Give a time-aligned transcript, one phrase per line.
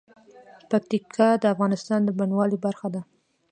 [0.69, 3.01] پکتیکا د افغانستان د بڼوالۍ برخه ده.